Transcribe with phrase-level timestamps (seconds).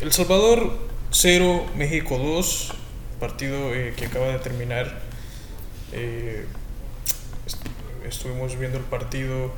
[0.00, 0.76] El Salvador
[1.12, 2.72] 0, México 2,
[3.20, 5.00] partido eh, que acaba de terminar.
[5.92, 6.46] Eh,
[8.04, 9.52] estuvimos viendo el partido.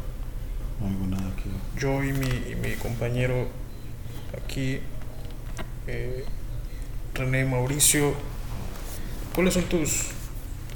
[0.78, 1.50] No oigo nada aquí.
[1.78, 3.48] Yo y mi, y mi compañero
[4.36, 4.80] aquí,
[5.86, 6.26] eh,
[7.14, 8.12] René Mauricio.
[9.34, 10.08] ¿Cuáles son tus.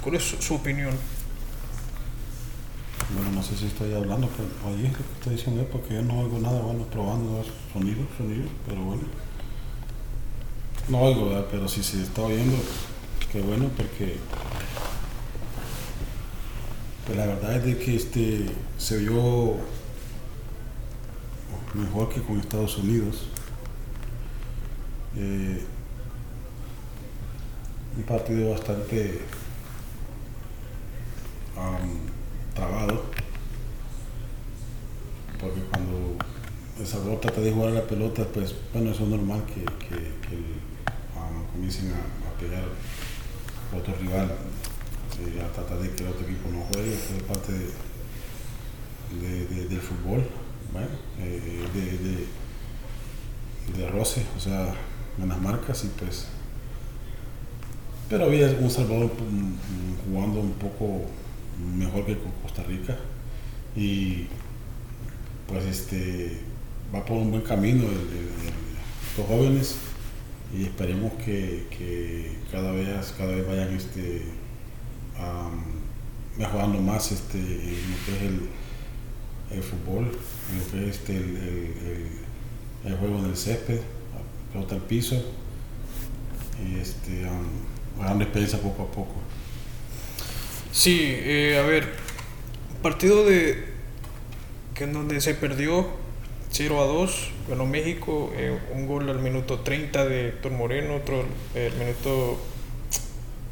[0.01, 0.97] ¿Cuál es su, su opinión?
[3.13, 6.01] Bueno, no sé si estoy hablando, pero oye, lo que estoy diciendo es porque yo
[6.01, 9.03] no oigo nada, bueno, probando sonidos, sonidos, pero bueno.
[10.89, 12.57] No oigo, pero si se está oyendo,
[13.31, 14.17] qué bueno, porque
[17.05, 18.45] pues la verdad es de que este
[18.77, 19.55] se vio
[21.73, 23.27] mejor que con Estados Unidos.
[25.15, 25.63] Eh,
[27.97, 29.19] un partido bastante
[31.57, 31.99] am,
[32.53, 33.03] trabado,
[36.81, 42.39] El Salvador trata de jugar la pelota, pues bueno, es normal que, um, comiencen a,
[42.39, 42.63] pegar
[43.77, 44.31] otro rival,
[45.19, 47.67] eh, a tratar de que el otro equipo no juegue, eso es parte de,
[49.21, 50.23] de- de- del fútbol,
[50.73, 50.87] bueno,
[51.19, 51.67] eh,
[53.77, 54.73] de, roce, o sea,
[55.19, 56.25] buenas marcas y pues
[58.09, 61.03] pero había un Salvador mm, jugando un poco
[61.77, 62.97] mejor que Costa Rica
[63.75, 64.25] y
[65.47, 66.41] pues este
[66.93, 69.75] va por un buen camino el- los jóvenes
[70.57, 74.23] y esperemos que, que cada vez cada vez vayan este
[76.37, 78.49] mejorando más este en lo que es el,
[79.57, 80.05] el fútbol
[80.51, 83.79] en lo que es este, el, juego en el césped
[84.51, 85.21] pelota al piso
[86.65, 87.45] y este am,
[87.97, 89.15] agarrando experiencia poco a poco.
[90.71, 91.93] Sí, eh, a ver,
[92.81, 93.65] partido de
[94.73, 95.87] que en donde se perdió
[96.51, 101.23] 0 a 2, ganó México, eh, un gol al minuto 30 de Héctor Moreno, otro
[101.55, 102.37] el minuto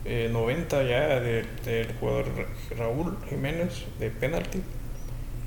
[0.05, 4.61] eh, 90 ya de- del jugador Ra- Raúl Jiménez de penalti.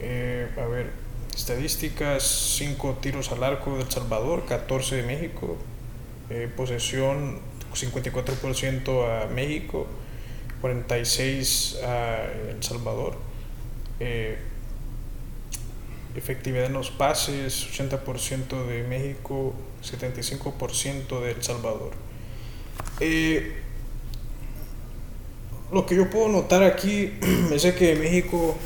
[0.00, 0.90] Eh, a ver,
[1.34, 5.56] estadísticas, 5 tiros al arco del Salvador, 14 de México,
[6.30, 7.40] eh, posesión
[7.74, 9.86] 54% a México,
[10.60, 13.16] 46 a El Salvador.
[16.14, 21.92] Efectividad en los pases, 80% de México, 75% de El Salvador.
[23.00, 23.54] Eh,
[25.72, 27.12] lo que yo puedo notar aquí
[27.52, 28.56] es que México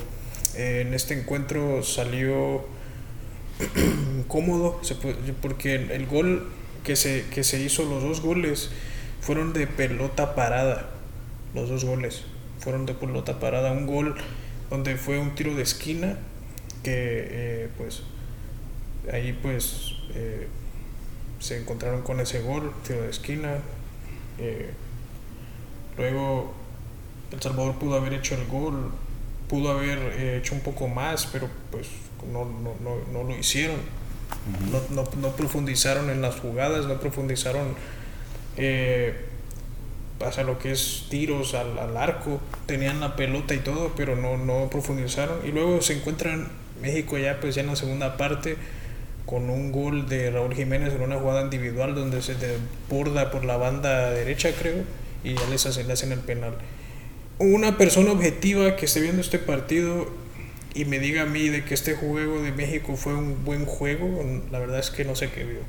[0.57, 2.65] eh, en este encuentro salió
[4.28, 4.81] cómodo,
[5.41, 6.51] porque el gol
[6.83, 8.71] que se, que se hizo, los dos goles,
[9.21, 10.91] fueron de pelota parada.
[11.55, 12.25] Los dos goles
[12.59, 13.73] fueron de pelota parada.
[13.73, 14.17] Un gol
[14.71, 16.19] donde fue un tiro de esquina
[16.86, 18.02] que eh, pues
[19.12, 20.47] ahí pues eh,
[21.41, 23.58] se encontraron con ese gol, tiro de esquina.
[24.38, 24.70] eh,
[25.98, 26.54] luego
[27.32, 28.92] El Salvador pudo haber hecho el gol,
[29.48, 29.98] pudo haber
[30.36, 31.88] hecho un poco más, pero pues
[32.32, 33.80] no, no, no, no lo hicieron.
[34.94, 37.74] No, profundizaron en las jugadas, no profundizaron
[38.56, 39.24] eh,
[40.24, 44.36] hacia lo que es tiros al, al arco, tenían la pelota y todo, pero no,
[44.36, 45.41] no profundizaron.
[45.44, 46.48] Y luego se encuentran
[46.81, 48.56] México ya pues ya en la segunda parte
[49.25, 53.56] con un gol de Raúl Jiménez en una jugada individual donde se desborda por la
[53.56, 54.84] banda derecha creo
[55.25, 56.54] y ya les hacen, le hacen el penal.
[57.38, 60.09] Una persona objetiva que esté viendo este partido
[60.75, 64.25] y me diga a mí de que este juego de México fue un buen juego,
[64.50, 65.60] la verdad es que no sé qué vio.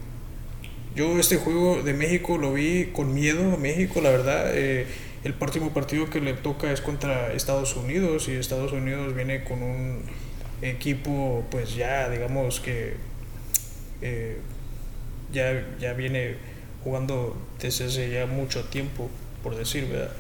[0.95, 4.51] Yo este juego de México lo vi con miedo a México, la verdad.
[4.53, 4.85] eh,
[5.23, 9.61] el próximo partido que le toca es contra Estados Unidos y Estados Unidos viene con
[9.61, 10.03] un
[10.61, 12.95] equipo pues ya digamos que
[14.01, 14.37] eh,
[15.31, 16.35] ya, ya viene
[16.83, 19.09] jugando desde hace ya mucho tiempo,
[19.43, 20.11] por decir, ¿verdad?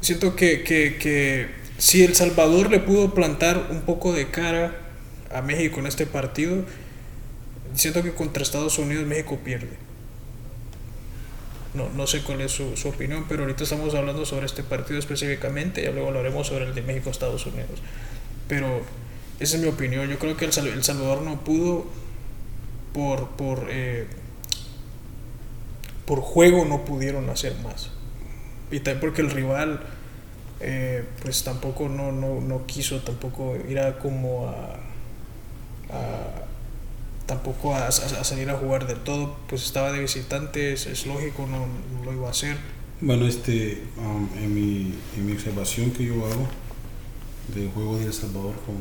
[0.00, 4.76] Siento que, que, que si El Salvador le pudo plantar un poco de cara
[5.32, 6.64] a México en este partido,
[7.74, 9.78] siento que contra Estados Unidos México pierde.
[11.72, 14.98] No, no sé cuál es su, su opinión, pero ahorita estamos hablando sobre este partido
[14.98, 17.80] específicamente y luego hablaremos sobre el de México-Estados Unidos.
[18.48, 18.82] Pero
[19.40, 20.08] esa es mi opinión.
[20.08, 21.86] Yo creo que El, El Salvador no pudo
[22.92, 24.06] por, por, eh,
[26.06, 27.90] por juego no pudieron hacer más.
[28.70, 29.80] Y también porque el rival
[30.60, 34.76] eh, pues tampoco no, no, no quiso tampoco ir a como a,
[37.26, 41.66] tampoco a, salir a jugar del todo, pues estaba de visitante, es, lógico, no,
[41.96, 42.56] no lo iba a hacer.
[43.00, 46.46] Bueno, este, um, en, mi, en mi observación que yo hago
[47.54, 48.76] del juego de El Salvador con,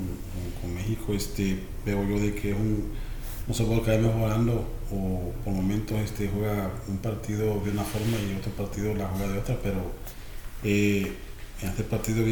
[0.62, 2.86] con- México, este, veo yo de que es un,
[3.48, 8.18] un Salvador que va mejorando o por momentos este, juega un partido de una forma
[8.18, 9.81] y otro partido la juega de otra, pero
[10.63, 11.12] eh,
[11.62, 12.24] en este partido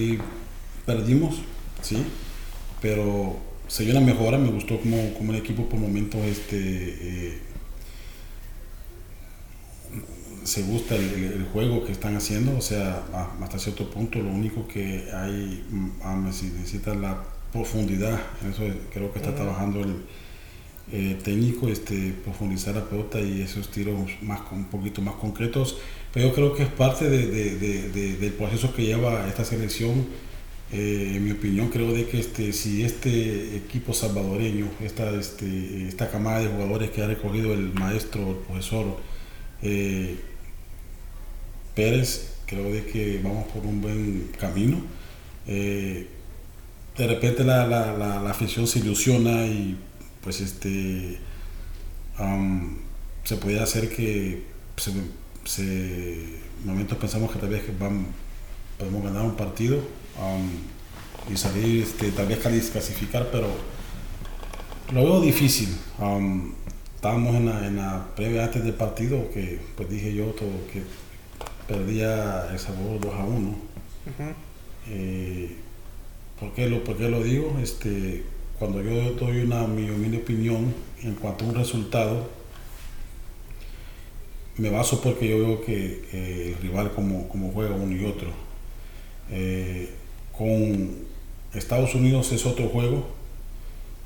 [0.85, 1.35] perdimos,
[1.81, 1.97] sí,
[2.81, 3.37] pero
[3.67, 7.37] se vio una mejora, me gustó como, como el equipo por momentos este, eh,
[10.47, 13.03] se gusta el, juego que están haciendo, o sea,
[13.41, 17.21] hasta cierto punto lo único que hay, mm, ah, necesita la
[17.51, 18.63] profundidad, en eso
[18.93, 19.95] creo que está trabajando el
[20.93, 25.77] eh, técnico, este, profundizar la pelota y esos tiros más un poquito más concretos,
[26.13, 30.05] pero yo creo que es parte de, de, del proceso que lleva esta selección.
[30.71, 36.09] Eh, en mi opinión, creo de que este, si este equipo salvadoreño, esta, este, esta
[36.09, 38.97] camada de jugadores que ha recogido el maestro, el profesor,
[39.61, 40.17] eh,
[41.77, 44.81] Pérez, creo de que vamos por un buen camino.
[45.45, 46.07] Eh,
[46.97, 49.77] de repente la, la, la, afición se ilusiona y
[50.23, 51.19] pues este
[53.23, 54.43] se puede hacer que
[54.77, 54.91] se,
[55.45, 58.07] se, momentos pensamos que tal vez que van,
[58.79, 59.79] podemos ganar un partido
[61.31, 63.49] y salir este, tal vez clasificar pero
[64.91, 65.69] lo veo difícil
[66.95, 70.81] estábamos en la, en la previa antes del partido que pues dije yo todo que
[71.67, 73.55] perdía El sabor 2 a 1.
[74.89, 75.55] Eh,
[76.39, 77.57] ¿por, qué lo, ¿Por lo digo?
[77.61, 78.23] Este,
[78.57, 80.73] cuando yo doy una mi, opinión
[81.03, 82.29] en cuanto a un resultado,
[84.57, 88.29] me baso porque yo veo que, el rival como, como, juega uno y otro.
[89.29, 89.89] Eh,
[90.35, 90.95] con
[91.53, 93.07] Estados Unidos es otro juego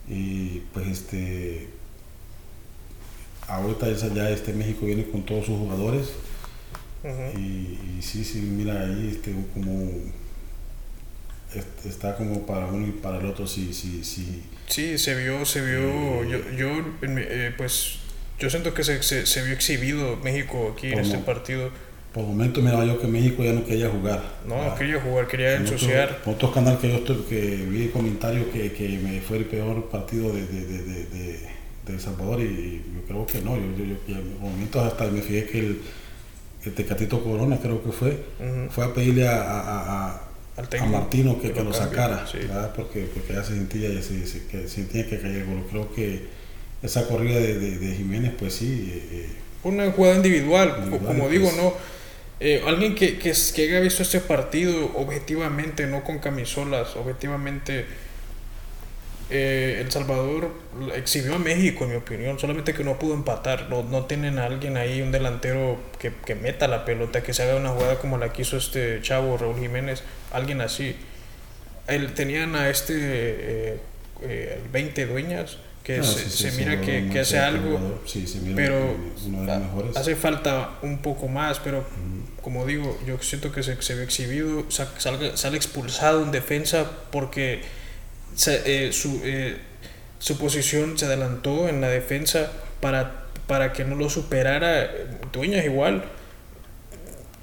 [0.10, 1.70] y pues este
[3.48, 6.14] ahorita ya este México viene con todos sus jugadores
[7.04, 9.90] y, sí, sí, mira ahí este, como
[11.86, 14.44] está como para uno y para el otro, sí, sí, sí.
[14.68, 16.70] Sí, se vio, se vio, yo, yo
[17.02, 17.98] eh, pues
[18.40, 21.70] yo siento que se, se, vio exhibido México aquí en este partido.
[22.14, 24.22] Por momentos miraba yo que México ya no quería jugar.
[24.46, 26.22] No, no quería jugar, quería ensuciar.
[26.24, 27.40] Por otros canales que yo estoy, que
[27.70, 31.40] vi comentarios que, que me fue el peor partido de, de, de, de,
[31.86, 35.22] de El Salvador y, yo creo que no, yo, yo, yo, por momentos hasta me
[35.22, 35.82] fijé que el
[36.70, 38.24] Tecatito Corona creo que fue,
[38.70, 40.22] fue a pedirle a, a, a,
[40.80, 42.26] a Martino que, que, lo, sacara,
[42.76, 45.66] Porque, porque ya se sentía, ya se, que sentía que caía el gol.
[45.70, 46.28] Creo que
[46.84, 48.92] esa corrida de, de, Jiménez, pues sí.
[48.94, 49.30] Eh, eh
[49.64, 51.58] una jugada individual, como digo, pues.
[51.58, 51.74] no.
[52.40, 57.86] Eh, alguien que, que, que haya visto este partido objetivamente, no con camisolas, objetivamente
[59.32, 60.52] eh, El Salvador
[60.96, 63.70] exhibió a México, en mi opinión, solamente que no pudo empatar.
[63.70, 67.44] No, no tienen a alguien ahí, un delantero que, que, meta la pelota, que se
[67.44, 70.96] haga una jugada como la que hizo este chavo Raúl Jiménez, alguien así.
[71.88, 73.80] El, tenían a este eh,
[74.24, 78.02] eh, 20 dueñas que ah, se, mira que, que, hace algo,
[78.56, 78.96] pero
[79.96, 81.84] hace falta un poco más, pero
[82.44, 87.62] como digo, yo siento que se, se ve exhibido, sale, sale expulsado en defensa porque
[88.48, 89.58] eh, su, eh,
[90.20, 94.90] su posición se adelantó en la defensa para, para que no lo superara.
[95.32, 96.04] Dueñas igual.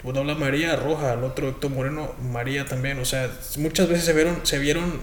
[0.04, 2.98] Uno habla María Roja, el otro Héctor Moreno, María también.
[2.98, 5.00] O sea, muchas veces se vieron, se vieron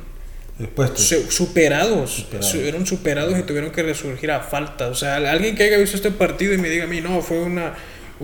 [1.29, 2.25] superados,
[2.85, 4.87] superados y tuvieron que resurgir a falta.
[4.87, 7.39] O sea, alguien que haya visto este partido y me diga a mí, no, fue
[7.39, 7.73] una.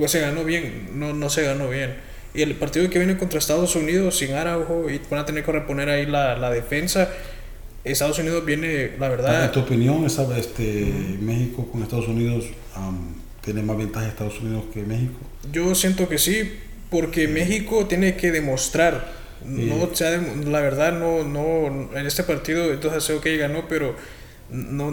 [0.08, 1.96] se ganó bien, no, no se ganó bien.
[2.34, 5.52] Y el partido que viene contra Estados Unidos sin Araujo y van a tener que
[5.52, 7.10] reponer ahí la, la defensa
[7.84, 9.46] Estados Unidos viene, la verdad.
[9.46, 12.46] En tu opinión, este, México con Estados Unidos
[13.44, 15.18] tiene más ventaja Estados Unidos que México.
[15.52, 16.60] Yo siento que sí,
[16.90, 19.20] porque México tiene que demostrar.
[19.44, 19.90] No,
[20.46, 23.96] la verdad, no, no, en este partido, entonces sé que ganó, pero
[24.52, 24.90] no,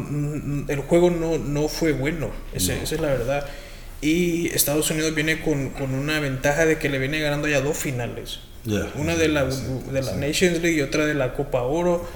[0.69, 2.31] el juego no, no fue bueno.
[2.55, 3.47] esa es la verdad.
[4.01, 7.77] Y Estados Unidos viene con, con, una ventaja de que le viene ganando ya dos
[7.77, 8.39] finales.
[8.95, 12.09] una de la, de la Nations League y otra de la Copa Oro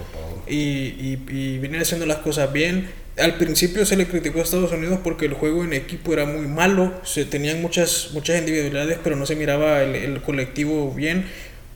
[0.49, 2.88] y, y, y haciendo las cosas bien.
[3.18, 6.46] Al principio se le criticó a Estados Unidos porque el juego en equipo era muy
[6.46, 11.26] malo, se tenían muchas, muchas individualidades, pero no se miraba el, el colectivo bien.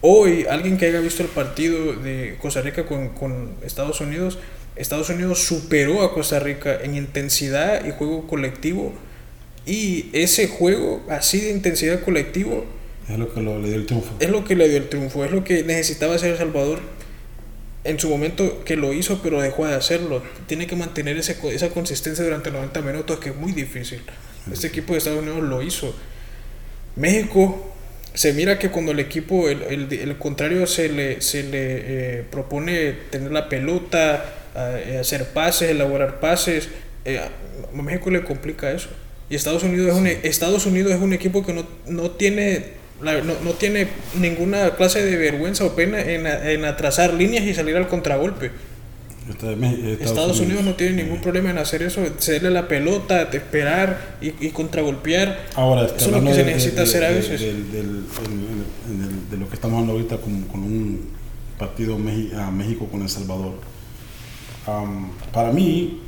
[0.00, 4.38] Hoy, alguien que haya visto el partido de Costa Rica con, con Estados Unidos,
[4.76, 8.92] Estados Unidos superó a Costa Rica en intensidad y juego colectivo.
[9.66, 12.64] Y ese juego así de intensidad colectivo
[13.08, 14.14] es lo que le dio el triunfo.
[14.20, 16.80] Es lo que le dio el triunfo, es lo que necesitaba hacer El Salvador
[17.86, 20.22] en su momento que lo hizo, pero dejó de hacerlo.
[20.46, 24.02] Tiene que mantener ese, esa consistencia durante 90 minutos, que es muy difícil.
[24.52, 25.94] Este equipo de Estados Unidos lo hizo.
[26.96, 27.72] México,
[28.14, 32.92] se mira que cuando el equipo, el, el, contrario, se le, se le eh, propone
[33.10, 34.24] tener la pelota,
[34.56, 36.68] eh, hacer pases, elaborar pases,
[37.04, 38.88] eh, a México le complica eso.
[39.28, 42.75] Y Estados Unidos es un, e- Estados Unidos es un equipo que no, no tiene
[43.02, 43.88] la- no, no tiene
[44.18, 48.50] ninguna clase de vergüenza o pena en, en atrasar líneas y salir al contragolpe.
[49.26, 54.16] De Estados, Unidos no tiene ningún problema en hacer eso, cederle la pelota, de esperar
[54.20, 55.46] y, y contragolpear.
[55.56, 57.40] Ahora, Eso es lo que se necesita hacer a veces.
[57.40, 61.08] de lo que estamos hablando ahorita con, con un
[61.58, 63.54] partido a México con El Salvador.
[65.32, 66.00] Para mí,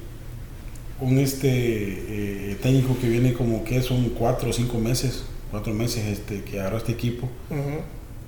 [1.01, 6.07] un este eh, técnico que viene como que son cuatro o cinco meses, cuatro meses
[6.07, 7.29] este, que agarró este equipo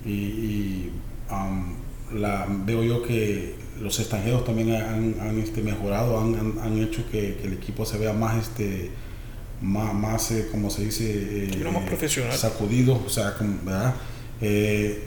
[0.04, 0.92] y, y,
[1.28, 1.76] am,
[2.14, 7.04] la, veo yo que los extranjeros también han, han, este, mejorado, han, han, han hecho
[7.10, 8.90] que, que el equipo se vea más, este,
[9.60, 12.32] más, más eh, como se dice, eh, más profesional.
[12.32, 13.94] sacudido, o sea, como, ¿verdad?
[14.40, 15.04] Eh,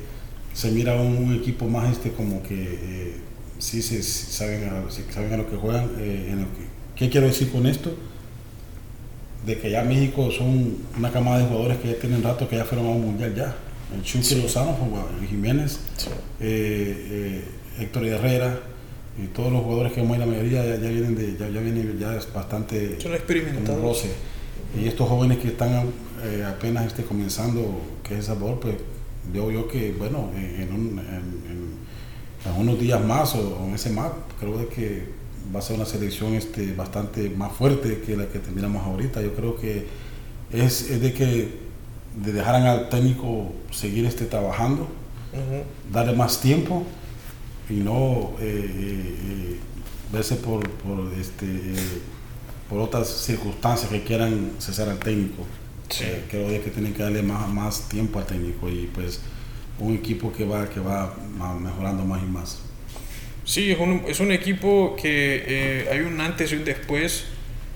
[0.53, 3.15] se mira un, un equipo más este como que
[3.58, 5.89] sí se saben a, saben a lo que juegan.
[6.00, 7.96] en lo que, ¿Qué quiero decir con esto?
[9.46, 12.66] De que ya México son una camada de jugadores que ya tienen rato que ya
[12.66, 13.56] fueron a un mundial ya.
[13.94, 14.42] El Chucky Sí.
[14.42, 16.10] Lozano, Juan Jiménez, Sí.
[16.40, 17.42] eh,
[17.80, 18.60] eh, Héctor Herrera
[19.22, 21.98] y todos los jugadores que ahí, la mayoría ya, ya vienen de ya, ya vienen
[22.00, 22.98] ya es bastante
[23.54, 24.10] como roce.
[24.82, 25.88] Y estos jóvenes que están
[26.24, 28.76] eh, apenas este, comenzando, que es El Salvador, pues
[29.32, 31.74] veo yo que, bueno, en, en un- en- en-
[32.52, 35.04] en unos días más o, o meses más, creo de que
[35.54, 39.22] va a ser una selección este, bastante más fuerte que la que tendríamos ahorita.
[39.22, 39.88] Yo creo que
[40.52, 41.64] es, es de que
[42.24, 44.88] de dejaran al técnico seguir este, trabajando,
[45.92, 46.84] darle más tiempo
[47.70, 49.60] y no eh, eh,
[50.12, 52.02] verse por, por, este, eh,
[52.70, 55.44] por otras circunstancias que quieran cesar al técnico.
[55.90, 56.04] Sí.
[56.06, 59.22] Eh, creo que tienen que darle más, más tiempo al técnico y pues
[59.80, 61.16] un equipo que va, que va
[61.60, 62.60] mejorando más y más.
[63.46, 67.26] Sí, es un, es un equipo que eh, hay un antes y un después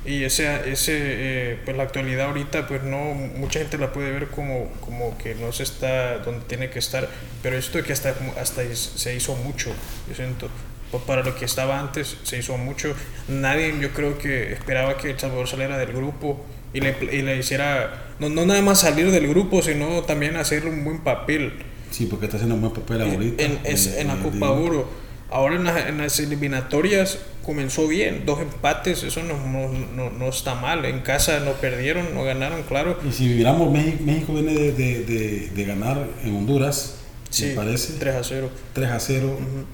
[0.06, 4.28] y ese, ese eh, pues la actualidad ahorita pues no mucha gente la puede ver
[4.28, 7.10] como, como que no se está donde tiene que estar
[7.44, 9.70] pero esto que hasta, hasta se hizo mucho
[10.08, 10.48] yo siento
[10.94, 12.96] Pa- para lo que estaba antes se hizo mucho
[13.28, 17.38] nadie yo creo que esperaba que El Salvador saliera del grupo y le, y le
[17.38, 21.52] hiciera no, no nada más salir del grupo sino también hacer un buen papel
[21.92, 23.44] Sí, porque está haciendo un buen papel ahorita.
[23.44, 25.07] en, es- eh, en la Copa Oro.
[25.30, 30.30] Ahora en, la- en las eliminatorias comenzó bien, dos empates, eso no, no, no, no
[30.30, 30.86] está mal.
[30.86, 32.98] En casa no perdieron, no ganaron, claro.
[33.08, 36.96] Y si miramos, México, México viene de, de- de- de ganar en Honduras,
[37.30, 38.50] Sí, me parece, 3 a 0.
[38.74, 39.66] 3 a 0, Ujú.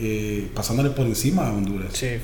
[0.00, 1.90] eh, pasándole por encima a Honduras.
[1.92, 2.16] Sí,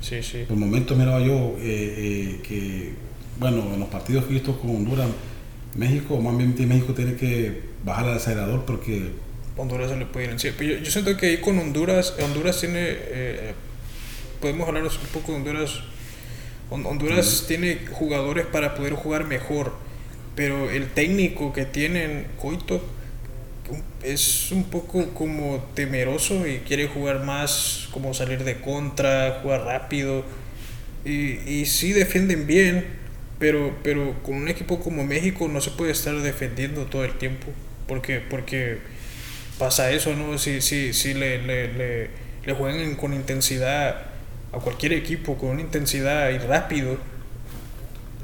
[0.00, 0.44] sí, sí.
[0.46, 2.92] Por momentos miraba yo eh, eh, que,
[3.38, 5.08] bueno, en los partidos que he visto con Honduras,
[5.76, 9.12] México, más bien México tiene que bajar al acelerador porque
[9.56, 10.54] Honduras se le puede ir encima.
[10.58, 13.54] Pero yo, yo siento que ahí con Honduras, Honduras tiene, eh,
[14.40, 15.80] podemos hablar un poco de Honduras.
[16.70, 19.74] Hon- Honduras tiene jugadores para poder jugar mejor,
[20.34, 22.82] pero el técnico que tienen, Coito,
[24.02, 30.24] es un poco como temeroso y quiere jugar más, como salir de contra, jugar rápido.
[31.04, 32.84] Y, y sí defienden bien,
[33.38, 37.46] pero, pero con un equipo como México no se puede estar defendiendo todo el tiempo,
[37.88, 38.78] porque, porque
[39.58, 40.38] pasa eso, ¿no?
[40.38, 42.10] Si, si, si le, le, le,
[42.44, 43.96] le juegan con intensidad
[44.52, 46.96] a cualquier equipo, con una intensidad y rápido,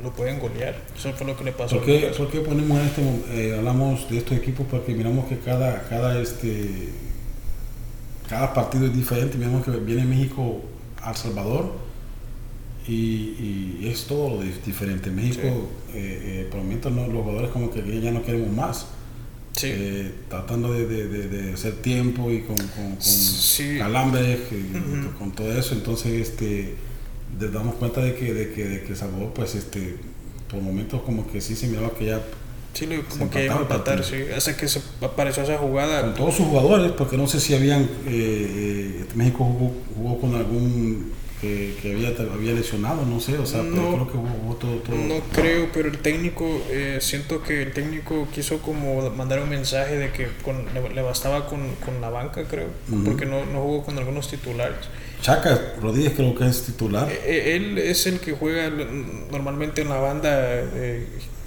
[0.03, 0.77] lo pueden golear.
[0.97, 3.03] Eso fue lo que le pasó ¿Por qué, por qué ponemos en este,
[3.51, 4.67] eh, hablamos de estos equipos?
[4.71, 6.89] Porque miramos que cada, cada, este,
[8.29, 9.37] cada partido es diferente.
[9.39, 10.63] Miramos que viene México
[11.03, 11.73] a El Salvador
[12.87, 15.11] y, y es todo di- diferente.
[15.11, 15.47] México,
[15.95, 18.87] eh, eh, por momentos no- los jugadores como que ya no queremos más.
[19.59, 19.69] Sí.
[19.73, 23.77] Eh, tratando de, de- de- de hacer tiempo y con, con, con Sí.
[23.79, 25.75] calambres, y con todo eso.
[25.75, 26.75] Entonces, este,
[27.41, 29.97] nos damos cuenta de que, de que, de que Salvador, pues, este,
[30.51, 32.23] por momentos como que sí se miraba que ya
[32.75, 34.17] Sí, como que iba a empatar, sí.
[34.37, 36.03] Hasta que se apareció esa jugada.
[36.03, 40.35] con todos sus jugadores, porque no sé si habían, eh, eh, México jugó, jugó con
[40.37, 43.93] algún que, que había, había lesionado, no sé, o sea, pero No.
[43.95, 44.97] creo que jugó todo, todo.
[44.97, 49.97] No creo, pero el técnico, eh, siento que el técnico quiso como mandar un mensaje
[49.97, 52.69] de que con, le, le bastaba con, con la banca, creo,
[53.05, 54.79] porque no, no jugó con algunos titulares.
[55.23, 58.71] Chaca Rodríguez creo que es titular, Eh, eh, él es el que juega
[59.31, 61.07] normalmente en la banda eh,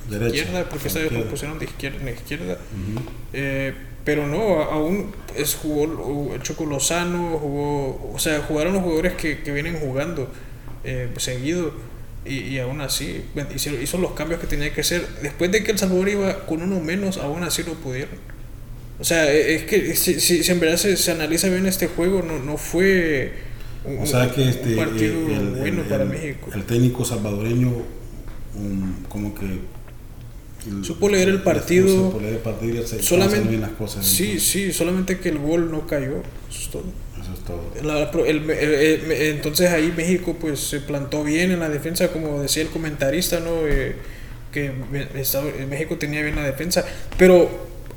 [0.09, 1.29] Derecha, izquierda, porque izquierda.
[1.29, 2.53] pusieron de izquierda en izquierda.
[2.53, 3.01] Ujú.
[3.33, 9.13] Eh, pero no, aún es, jugó el Choco Lozano, jugó, o sea, jugaron los jugadores
[9.13, 10.27] que, que vienen jugando
[10.83, 11.71] eh, seguido
[12.25, 13.23] y, y aún así
[13.55, 15.05] hicieron, hizo los cambios que tenía que hacer.
[15.21, 18.15] Después de que El Salvador iba con uno menos, aún así lo pudieron.
[18.99, 21.87] O sea, e- es que si, si, si en verdad se, se analiza bien este
[21.87, 23.33] juego, no, no fue
[23.85, 26.49] Un- O sea que un este, partido eh, el, bueno el- para el- México.
[26.53, 27.71] el técnico salvadoreño,
[28.55, 29.45] um, como que.
[30.83, 31.87] Supo leer el partido.
[31.87, 34.05] Supo leer el partido y se- estaban Solamente, haciendo bien las cosas.
[34.05, 36.17] sí, entonces, sí, solamente que el gol no cayó.
[36.49, 36.83] Eso es todo.
[37.19, 37.61] Eso es todo.
[37.83, 42.41] La- el- el- el- entonces ahí México pues se plantó bien en la defensa, como
[42.41, 43.67] decía el comentarista, ¿no?
[43.67, 43.95] Eh,
[44.51, 44.71] que
[45.15, 46.85] estaba- México tenía bien la defensa.
[47.17, 47.49] Pero,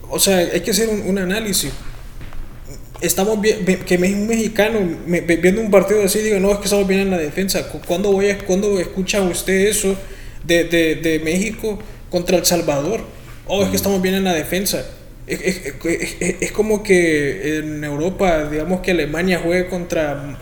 [0.08, 1.70] o sea, hay que hacer un, un análisis.
[3.00, 6.86] Estamos bien, que un mexicano me- viendo un partido así diga, no, es que estamos
[6.88, 7.68] bien en la defensa.
[7.68, 9.94] Cu- ¿Cuándo, voy a, ¿cuándo escucha usted eso
[10.46, 11.78] de, de, de México
[12.14, 13.00] contra El Salvador?
[13.48, 14.84] Oh, es que estamos bien en la defensa.
[15.26, 15.62] Es, es-
[16.20, 20.38] es- es- como que en Europa, digamos que Alemania juegue contra,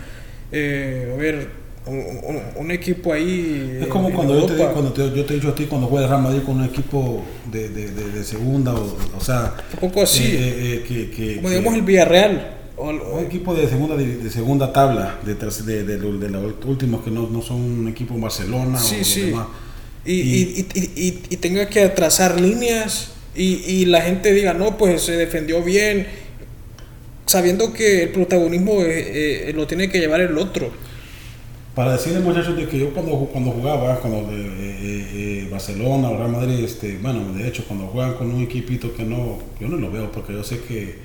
[0.53, 1.49] eh, a ver,
[1.87, 3.79] un, equipo ahí.
[3.81, 6.05] Es como cuando, yo te, cuando te- yo te he dicho a ti cuando juega
[6.05, 9.55] el Real Madrid con un equipo de, de, de, de segunda, o, o sea.
[9.73, 10.25] Un poco así.
[10.25, 12.57] eh, eh, eh, que, que- como que- digamos el Villarreal.
[12.77, 15.35] O, o- Un equipo de segunda de, de segunda tabla, de,
[15.85, 19.21] de, los últimos que no, no son un equipo en Barcelona Sí, o sí.
[19.23, 19.47] demás.
[20.05, 24.77] Y, y, y, y- y tenga que trazar líneas y, y la gente diga, no,
[24.79, 26.07] pues se defendió bien,
[27.27, 30.73] sabiendo que el protagonismo eh, eh, lo tiene que llevar el otro.
[31.75, 36.19] Para decirles muchachos de que yo cuando, cuando jugaba, cuando de, eh, eh, Barcelona o
[36.19, 39.79] Real Madrid, este, bueno, de hecho cuando juegan con un equipito que no, yo no
[39.79, 40.97] lo veo porque yo sé que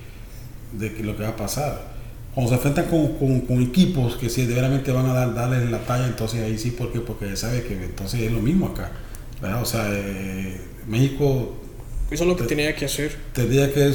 [0.74, 1.97] de que lo que va a pasar.
[2.38, 5.72] Cuando se enfrentan con, con, con equipos que si de verdaderamente van a dar, darles
[5.72, 7.00] la talla, entonces ahí sí, ¿por qué?
[7.00, 8.92] Porque sabe que entonces es lo mismo acá.
[9.42, 9.60] ¿verdad?
[9.60, 11.56] O sea, eh, México
[12.12, 13.16] Eso es lo que tenía que hacer.
[13.34, 13.92] tendría que,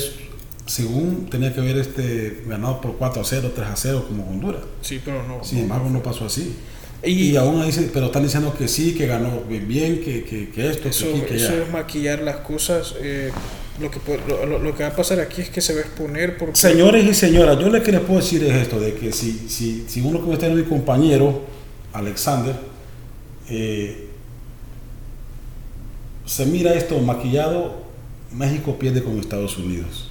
[0.67, 4.63] según tenía que haber este, ganado por 4 a 0, 3 a 0 como Honduras.
[4.81, 5.45] Sí, pero no.
[5.45, 6.57] Sin embargo, no pasó así.
[7.05, 10.51] Y, Y, aún ahí, se- pero están diciendo que sí, que ganó bien, que, que,
[10.51, 12.95] que esto, eso, que aquí, que eso es maquillar las cosas.
[13.01, 13.31] eh,
[13.81, 16.57] lo, que, va a pasar aquí es que se va a exponer porque...
[16.57, 19.87] Señores y señoras, yo lo que les puedo decir es esto, de que si, si,
[19.89, 21.43] si uno que está en mi compañero,
[21.93, 22.55] Alexander,
[23.49, 24.09] eh,
[26.27, 27.83] se mira esto maquillado,
[28.33, 30.11] México pierde con Estados Unidos.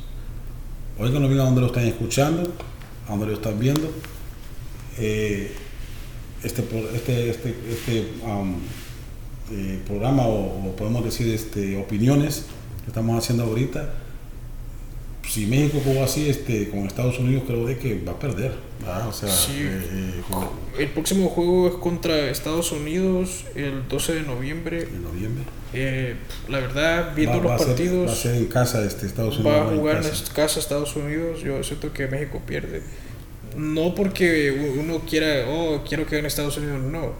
[0.97, 2.51] Oigan bien a donde lo están escuchando,
[3.07, 3.91] a donde lo están viendo.
[4.97, 5.51] Eh,
[6.43, 6.63] este,
[6.95, 8.55] este, este, este um,
[9.51, 12.45] eh, programa, o, o podemos decir este, opiniones
[12.83, 13.93] que estamos haciendo ahorita,
[15.27, 18.51] si México jugó así este, con Estados Unidos, creo de que va a perder.
[19.07, 19.51] O sea, Sí.
[19.59, 20.21] eh, eh,
[20.79, 24.81] El próximo juego es contra Estados Unidos el 12 de noviembre.
[24.83, 25.43] en noviembre.
[25.73, 26.15] Eh,
[26.49, 28.07] la verdad, viendo Va- va los a ser- partidos...
[28.09, 29.53] va a ser en casa este, Estados Unidos.
[29.53, 30.33] va a en jugar en casa.
[30.33, 32.81] casa Estados Unidos, yo siento que México pierde.
[33.55, 37.11] No porque uno quiera, oh, quiero que gane Estados Unidos, no.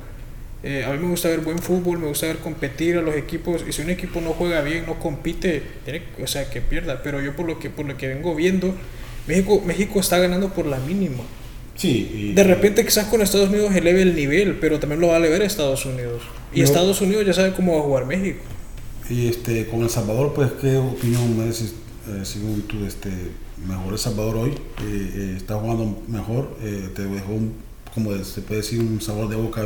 [0.64, 3.64] Eh, a mí me gusta ver buen fútbol, me gusta ver competir a los equipos
[3.68, 7.02] y si un equipo no juega bien, no compite, tiene, o sea, que pierda.
[7.02, 8.76] Pero yo por lo que por lo que vengo viendo,
[9.28, 11.24] México México está ganando por la mínima.
[11.76, 15.16] Sí, y- De repente quizás con Estados Unidos eleve el nivel, pero también lo va
[15.16, 16.22] a elevar Estados Unidos.
[16.54, 18.40] Y Yo- Estados Unidos ya sabe cómo va a jugar México.
[19.10, 21.74] Y este, con El Salvador, pues, ¿qué opinión me dices,
[22.08, 23.10] eh, según tú, este,
[23.68, 24.52] mejor El Salvador hoy?
[24.52, 27.54] Eh, eh, está jugando mejor, eh, te dejó, un,
[27.96, 29.64] como se puede decir, un sabor de boca.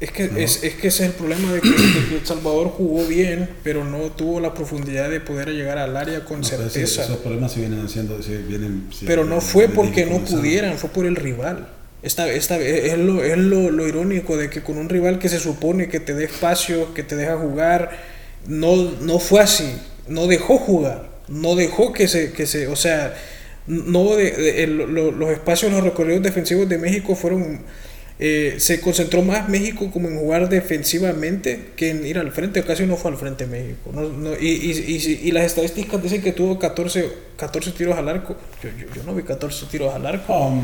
[0.00, 2.68] Es que, es, es que ese es el problema de que, de que El Salvador
[2.68, 6.50] jugó bien, pero no tuvo la profundidad de poder llegar al área con No si
[6.56, 7.04] certeza.
[7.04, 8.88] esos problemas se vienen haciendo, se vienen...
[8.92, 11.68] se- pero no fue porque que no pudieran, fue por el rival.
[12.02, 15.38] Esta, esta, es lo, es lo, lo irónico de que con un rival que se
[15.38, 17.96] supone que te dé espacio, que te deja jugar,
[18.46, 19.72] no, no fue así.
[20.08, 21.08] No dejó jugar.
[21.28, 23.14] No dejó que se, que se o sea,
[23.66, 27.60] no de, de- los espacios, los recorridos defensivos de México fueron
[28.18, 32.86] eh, se concentró más México como en jugar defensivamente que en ir al frente, casi
[32.86, 33.90] no fue al frente México.
[33.92, 38.08] No, no, y, y, y, y las estadísticas dicen que tuvo 14, 14 tiros al
[38.08, 38.36] arco.
[38.62, 40.32] Yo, yo, yo no vi 14 tiros al arco.
[40.36, 40.62] Um,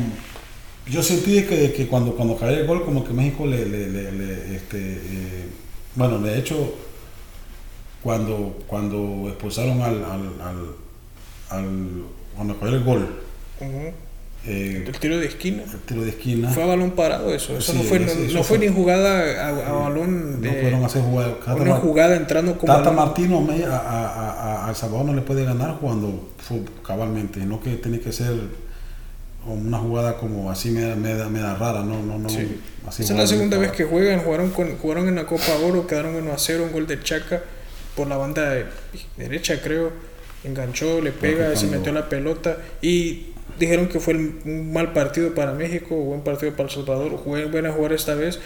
[0.87, 3.65] yo sentí que, que cuando, cuando cayó el gol, como que México le.
[3.65, 5.45] le, le- le, este, eh,
[5.95, 6.73] bueno, de hecho,
[8.01, 10.03] cuando, cuando expulsaron al.
[10.03, 10.75] al, al,
[11.49, 12.03] al-
[12.35, 13.19] cuando cayó el gol.
[14.47, 15.63] Eh, El tiro de esquina.
[15.63, 17.57] el tiro de esquina, Fue a balón parado eso.
[17.57, 20.61] Eso Sí, no fue, no, eso- no fue ni jugada a, a balón de no
[20.61, 21.39] fueron a hacer jugar.
[21.39, 25.21] Tata, una jugada entrando como Tata balón- Martino a, a, a- El Salvador no le
[25.21, 26.29] puede ganar jugando
[26.85, 28.33] cabalmente, no que tiene que ser
[29.45, 32.29] una jugada como así media, media, media rara, no, no, no.
[32.29, 32.59] Sí.
[32.87, 35.87] así Esa es la segunda vez que juegan, jugaron, con, jugaron en la Copa Oro,
[35.87, 37.41] quedaron 1 a 0, un gol de Chaca
[37.95, 38.65] por la banda de-
[39.17, 39.91] derecha creo,
[40.43, 43.30] enganchó, le pega, se metió la pelota y
[43.65, 47.71] dijeron que fue un mal partido para México, buen partido para El Salvador, jugaron buena
[47.71, 48.39] jugar esta vez.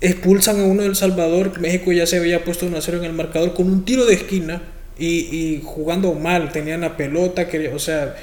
[0.00, 3.12] Expulsan a uno del Salvador, México ya se había puesto 1 a 0 en el
[3.12, 4.62] marcador con un tiro de esquina
[4.98, 8.16] y, y jugando mal, tenían la pelota, quería, o sea,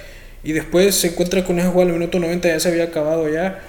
[0.44, 3.62] y después se encuentra con esa jugada el minuto 90, ya se había acabado ya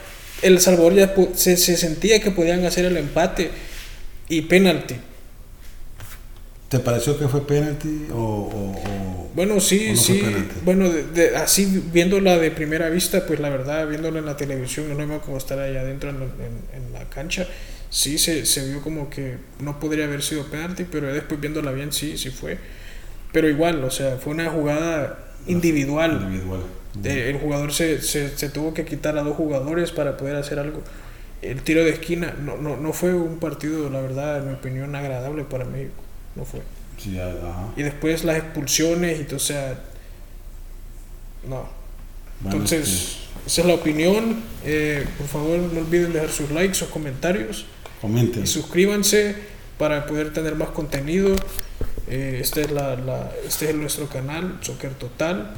[0.42, 3.50] El Salvador ya se, se sentía que podían hacer el empate
[4.28, 4.96] y penalti.
[6.72, 10.48] ¿Te pareció que fue penalti o, o- o- Bueno, sí, ¿O no fue sí.
[10.64, 14.88] Bueno, de- de- así viéndola de primera vista, pues la verdad, viéndola en la televisión,
[14.88, 17.46] no mismo como estar allá adentro en, en- en la cancha.
[17.90, 21.92] Sí se, se vio como que no podría haber sido penalti, pero después viéndola bien,
[21.92, 22.56] sí, sí fue.
[23.32, 26.20] Pero igual, o sea, fue una jugada individual.
[26.22, 26.62] individual?
[27.04, 30.82] El jugador se, se, se tuvo que quitar a dos jugadores para poder hacer algo.
[31.42, 34.94] El tiro de esquina no, no, no fue un partido, la verdad, en mi opinión,
[34.94, 36.02] agradable para México.
[36.34, 36.62] No fue.
[36.98, 37.68] Sí, ajá.
[37.76, 39.78] Y después las expulsiones, y, o sea,
[41.48, 41.68] no.
[42.40, 44.42] Bueno, Entonces, este, esa es la opinión.
[44.64, 47.66] Eh, por favor, no olviden dejar sus likes, sus comentarios
[48.00, 48.44] comenten.
[48.44, 49.36] y suscríbanse
[49.78, 51.34] para poder tener más contenido.
[52.08, 55.54] Eh, este, es la, la- este es nuestro canal, Soccer Total.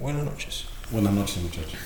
[0.00, 0.64] Buenas noches.
[0.90, 1.78] Buenas noches, muchachos.